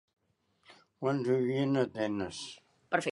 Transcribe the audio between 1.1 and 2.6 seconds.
vivien a Atenes?